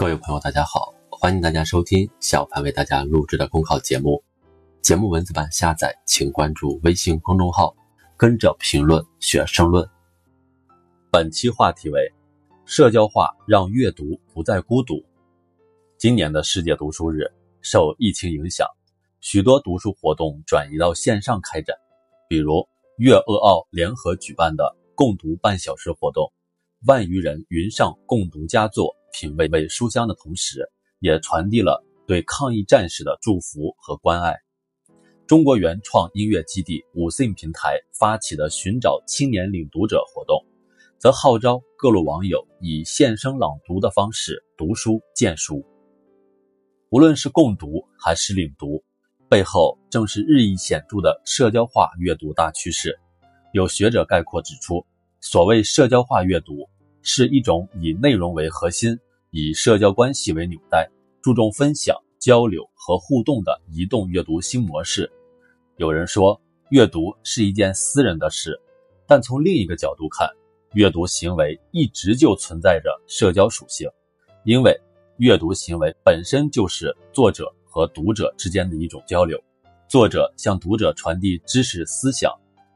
[0.00, 4.24] 各位朋友，大家好，欢迎大家收听小凡为大家录制的公考节目。
[4.80, 7.76] 节目文字版下载，请关注微信公众号，
[8.16, 9.86] 跟着评论学申论。
[11.10, 12.10] 本期话题为：
[12.64, 15.04] 社交化让阅读不再孤独。
[15.98, 17.30] 今年的世界读书日
[17.60, 18.66] 受疫情影响，
[19.20, 21.76] 许多读书活动转移到线上开展，
[22.26, 26.32] 比如粤鄂澳联合举办的共读半小时活动，
[26.86, 28.96] 万余人云上共读佳作。
[29.12, 30.70] 品味味书香的同时，
[31.00, 34.34] 也传递了对抗疫战士的祝福和关爱。
[35.26, 40.42] 中国原创音乐基地五 SIM 平台发起的寻找青年领读者活动，
[40.96, 45.66] 则号召各路网友以现声朗读的方式读书荐书。
[46.88, 48.82] 无论是共读还是领读，
[49.28, 52.98] 背后正是日益显著的社交化阅读大趋势。
[53.52, 54.86] 有学者概括指出，
[55.20, 56.68] 所谓社交化阅读。
[57.02, 58.94] 是一种以内容为核心、
[59.30, 60.86] 以社交关系为纽带、
[61.22, 65.10] 注重分享、交流和互动的移动阅读新模式。
[65.78, 68.60] 有人说，阅读是一件私人的事，
[69.06, 70.28] 但从另一个角度看，
[70.74, 73.88] 阅读行为一直就存在着社交属性，
[74.44, 74.78] 因为
[75.16, 79.42] 阅读行为本身就是作者和读者之间的一种交流。
[79.88, 82.30] 作者向读者传递知识思想，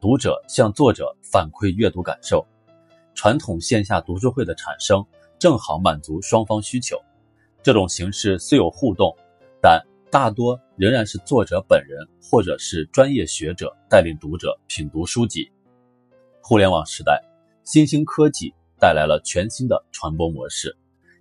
[0.00, 2.44] 读者向作者反馈阅读感受。
[3.14, 5.04] 传统线下读书会的产生，
[5.38, 6.96] 正好满足双方需求。
[7.62, 9.14] 这种形式虽有互动，
[9.60, 9.78] 但
[10.10, 15.52] 大多仍然是作者本人或者是专业学者带领读者品读书籍。
[16.40, 17.22] 互联网时代，
[17.64, 20.74] 新兴科技带来了全新的传播模式，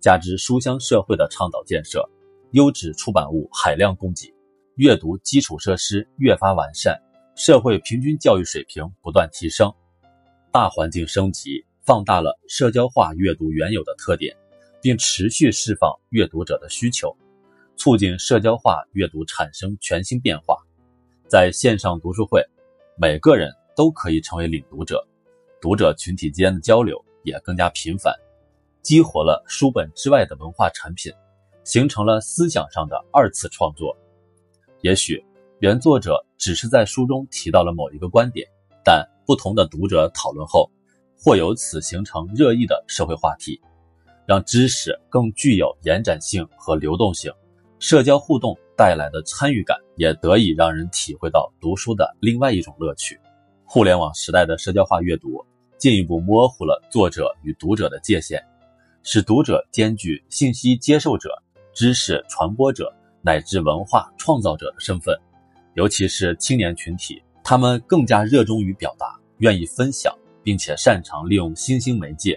[0.00, 2.08] 加之书香社会的倡导建设，
[2.52, 4.32] 优质出版物海量供给，
[4.76, 6.98] 阅读基础设施越发完善，
[7.34, 9.72] 社会平均教育水平不断提升，
[10.50, 11.64] 大环境升级。
[11.84, 14.36] 放大了社交化阅读原有的特点，
[14.80, 17.12] 并持续释放阅读者的需求，
[17.76, 20.56] 促进社交化阅读产生全新变化。
[21.26, 22.40] 在线上读书会，
[22.94, 25.04] 每个人都可以成为领读者，
[25.60, 28.14] 读者群体间的交流也更加频繁，
[28.80, 31.12] 激活了书本之外的文化产品，
[31.64, 33.92] 形成了思想上的二次创作。
[34.82, 35.20] 也许
[35.62, 38.44] 原作者只是在书中提到了某一个观点，
[38.84, 40.68] 但不同的读者讨论后。
[41.16, 43.60] 或由此形成热议的社会话题，
[44.26, 47.32] 让知识更具有延展性和流动性。
[47.78, 53.16] 社交互动带来的参与感，也得以让人体会到读书的另外一种乐趣。
[53.64, 55.46] 互联网时代的社交化阅读，
[55.78, 58.44] 进一步模糊了作者与读者的界限，
[59.04, 61.30] 使读者兼具信息接受者、
[61.72, 65.16] 知识传播者乃至文化创造者的身份。
[65.74, 70.12] 尤其是青年群体，他们更加热衷于表达，愿意分享。
[70.44, 72.36] 并且擅长利用新兴媒介。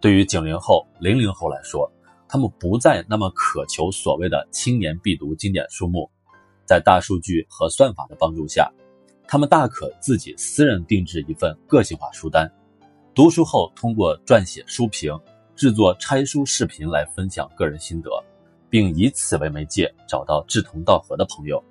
[0.00, 1.88] 对于九零后、零零后来说，
[2.28, 6.10] 他们不再那么渴求所谓的青年必读经典书目。
[6.64, 8.68] 在大数据和算法的帮助下，
[9.26, 12.50] 他们大可自己私人定制一份个性化书单。
[13.14, 15.16] 读书后，通过撰写书评、
[15.56, 18.10] 制作拆书视频来分享个人心得，
[18.68, 21.62] 并以此为媒介找到志同道合的朋友。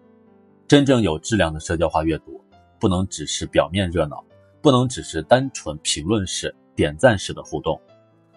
[0.69, 2.40] 真正有质量的社交化阅读，
[2.80, 4.24] 不能只是表面热闹。
[4.62, 7.81] 不能只是单纯评论式、点赞式的互动。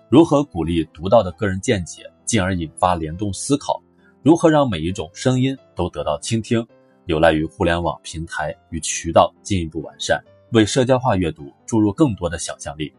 [0.08, 3.82] 如何鼓励独到的个人见解，进而引发联动思考？
[4.22, 6.66] 如何让每一种声音都得到倾听？
[7.04, 10.18] 有赖于互联网平台与渠道进一步完善，
[10.52, 12.90] 为社交化阅读注入更多的想象力。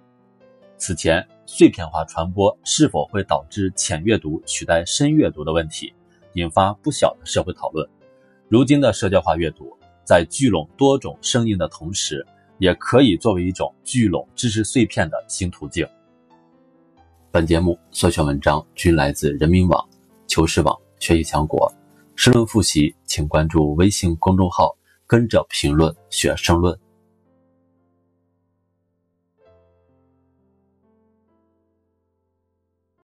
[0.78, 5.92] 此前，碎片化传播是否会导致浅阅读取代深阅读的问题，
[6.34, 7.90] 引发不小的社会讨论。
[8.50, 12.26] 如今的社交化阅读，在聚拢多种声音的同时，
[12.60, 15.88] 也可以作为一种聚拢知识碎片的新途径。
[17.32, 19.84] 本节目所选文章均来自人民网、
[20.28, 21.72] 求是网、学习强国。
[22.16, 24.78] 申论复习，请关注微信公众号
[25.08, 26.78] “跟着评论学申论”。